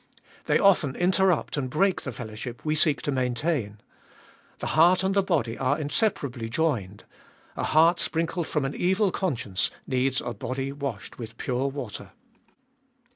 [0.47, 3.79] They often interrupt and break the fellowship we seek to maintain.
[4.57, 7.03] The heart and the body are inseparably joined—
[7.55, 12.13] a heart sprinkled from an evil con science needs a body washed with pure water.